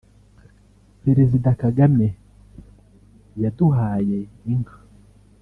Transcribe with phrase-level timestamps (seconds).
[1.03, 2.07] Perezida Kagame
[3.41, 4.19] yaduhaye
[4.53, 4.77] inka